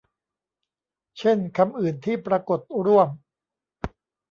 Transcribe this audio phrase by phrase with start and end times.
[1.17, 3.09] เช่นคำอื่นที่ปรากฏร่วม